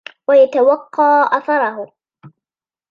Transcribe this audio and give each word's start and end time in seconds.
وَيَتَوَقَّى 0.27 1.27
أَثَرَهُ 1.31 1.93